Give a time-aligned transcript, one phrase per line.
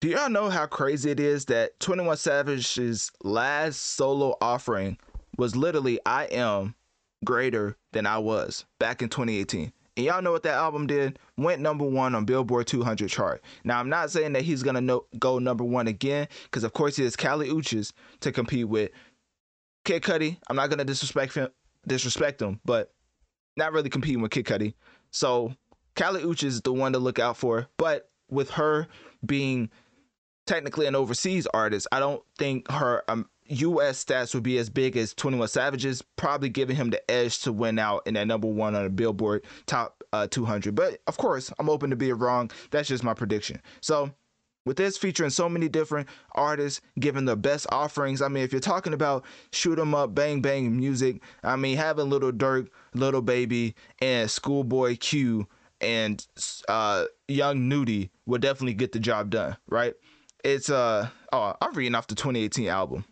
[0.00, 4.96] Do y'all know how crazy it is that 21 Savage's last solo offering
[5.36, 6.76] was literally I am
[7.24, 9.72] greater than I was back in 2018?
[9.96, 11.18] And y'all know what that album did?
[11.36, 13.42] Went number one on Billboard 200 chart.
[13.64, 16.72] Now, I'm not saying that he's going to no- go number one again, because of
[16.72, 18.92] course he has Kali Uchis to compete with.
[19.84, 21.48] Kid Cudi, I'm not going to disrespect him,
[21.88, 22.94] disrespect him, but
[23.56, 24.74] not really competing with Kid Cudi.
[25.10, 25.54] So
[25.96, 27.66] Kali Uchis is the one to look out for.
[27.78, 28.86] But with her
[29.26, 29.70] being
[30.48, 34.04] technically an overseas artist, I don't think her um, U.S.
[34.04, 37.78] stats would be as big as 21 Savage's, probably giving him the edge to win
[37.78, 40.74] out in that number one on the Billboard Top uh, 200.
[40.74, 42.50] But of course, I'm open to be wrong.
[42.70, 43.60] That's just my prediction.
[43.80, 44.10] So
[44.64, 48.20] with this featuring so many different artists giving the best offerings.
[48.20, 52.10] I mean, if you're talking about shoot 'em up, bang bang music, I mean, having
[52.10, 55.46] Little Durk, Little Baby, and Schoolboy Q
[55.80, 56.26] and
[56.68, 59.94] uh, Young Nudy would definitely get the job done, right?
[60.44, 63.04] It's uh oh, I'm reading off the 2018 album.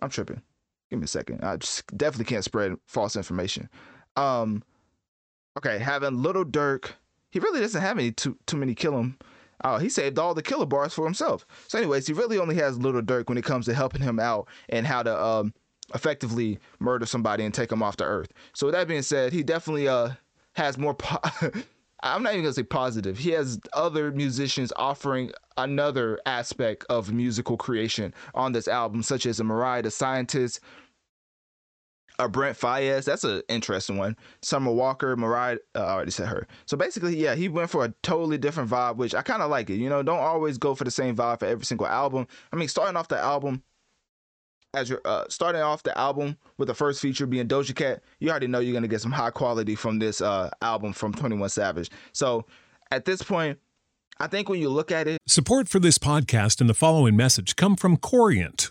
[0.00, 0.42] I'm tripping.
[0.90, 1.44] Give me a second.
[1.44, 3.68] I just definitely can't spread false information.
[4.16, 4.62] Um,
[5.58, 6.92] okay, having Little Durk,
[7.30, 9.18] he really doesn't have any too too many kill him.
[9.64, 11.44] Oh, he saved all the killer bars for himself.
[11.66, 14.48] So, anyways, he really only has Little Durk when it comes to helping him out
[14.68, 15.52] and how to um
[15.94, 18.32] effectively murder somebody and take them off the earth.
[18.54, 20.10] So, with that being said, he definitely uh
[20.54, 20.94] has more.
[20.94, 21.20] Po-
[22.02, 23.18] I'm not even gonna say positive.
[23.18, 29.40] He has other musicians offering another aspect of musical creation on this album, such as
[29.40, 30.60] a Mariah the Scientist,
[32.18, 33.04] a Brent Faiyaz.
[33.04, 34.16] That's an interesting one.
[34.42, 35.58] Summer Walker, Mariah.
[35.74, 36.46] Uh, I already said her.
[36.66, 39.70] So basically, yeah, he went for a totally different vibe, which I kind of like
[39.70, 39.76] it.
[39.76, 42.26] You know, don't always go for the same vibe for every single album.
[42.52, 43.62] I mean, starting off the album
[44.74, 48.30] as you're uh, starting off the album with the first feature being Doja Cat, you
[48.30, 51.90] already know you're gonna get some high quality from this uh, album from 21 Savage.
[52.12, 52.44] So
[52.90, 53.58] at this point,
[54.20, 57.56] I think when you look at it, Support for this podcast and the following message
[57.56, 58.70] come from Corient.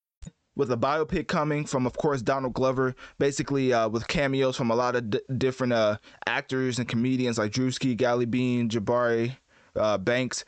[0.55, 4.75] with a biopic coming from, of course, Donald Glover, basically uh, with cameos from a
[4.75, 9.37] lot of d- different uh, actors and comedians like Druski, Gally Bean, Jabari,
[9.75, 10.43] uh, Banks,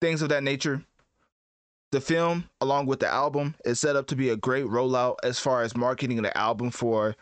[0.00, 0.84] things of that nature.
[1.90, 5.38] The film, along with the album, is set up to be a great rollout as
[5.38, 7.14] far as marketing the album for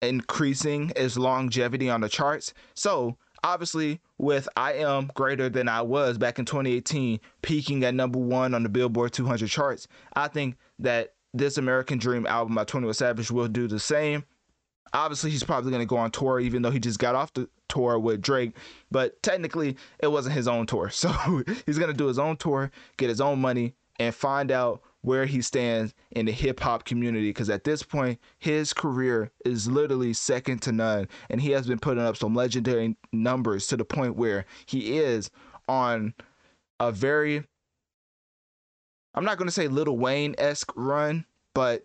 [0.00, 2.52] increasing its longevity on the charts.
[2.74, 8.18] So, obviously with I Am Greater Than I Was back in 2018, peaking at number
[8.18, 12.94] one on the Billboard 200 charts, I think that this American Dream album by 21
[12.94, 14.24] Savage will do the same.
[14.94, 17.48] Obviously, he's probably going to go on tour, even though he just got off the
[17.68, 18.54] tour with Drake.
[18.90, 20.90] But technically, it wasn't his own tour.
[20.92, 21.10] So
[21.64, 25.26] he's going to do his own tour, get his own money, and find out where
[25.26, 30.12] he stands in the hip hop community because at this point, his career is literally
[30.12, 31.08] second to none.
[31.28, 35.30] And he has been putting up some legendary numbers to the point where he is
[35.68, 36.14] on
[36.80, 37.44] a very,
[39.14, 41.84] I'm not going to say Little Wayne esque run, but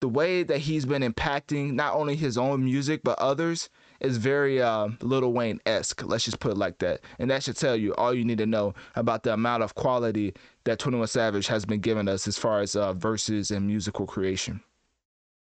[0.00, 3.68] the way that he's been impacting not only his own music, but others
[4.00, 6.04] is very uh, Lil Wayne esque.
[6.04, 7.00] Let's just put it like that.
[7.18, 10.34] And that should tell you all you need to know about the amount of quality
[10.64, 14.60] that 21 Savage has been giving us as far as uh, verses and musical creation.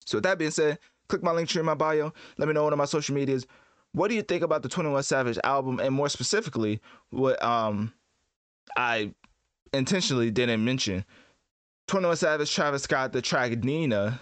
[0.06, 2.14] So, with that being said, click my Linktree in my bio.
[2.38, 3.48] Let me know one of my social medias.
[3.94, 5.80] What do you think about the 21 Savage album?
[5.80, 6.82] And more specifically,
[7.12, 7.94] what um,
[8.76, 9.14] I
[9.72, 11.06] intentionally didn't mention
[11.88, 14.14] 21 Savage, Travis Scott, the track Nee-Nah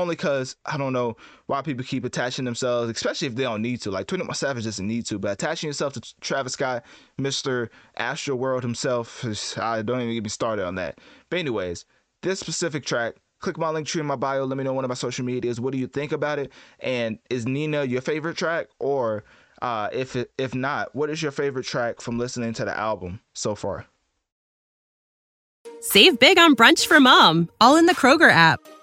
[0.00, 1.16] only because I don't know
[1.46, 3.90] why people keep attaching themselves, especially if they don't need to.
[3.90, 6.84] Like 21 Savage doesn't need to, but attaching yourself to Travis Scott,
[7.20, 7.68] Mr.
[7.98, 9.24] Astroworld himself,
[9.58, 10.98] I don't even get me started on that.
[11.30, 11.84] But anyways,
[12.22, 14.44] this specific track, click my Linktree in my bio.
[14.44, 15.60] Let me know one of my social medias.
[15.60, 16.52] What do you think about it?
[16.80, 19.24] And is Nee-Nah your favorite track, or
[19.62, 23.20] uh, if it, if not, what is your favorite track from listening to the album
[23.34, 23.86] so far?
[25.80, 28.60] Save big on brunch for mom, all in the Kroger app.